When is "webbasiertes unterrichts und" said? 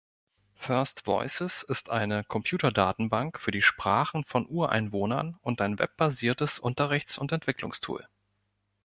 5.77-7.31